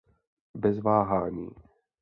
Bez 0.55 0.79
váhání! 0.79 1.49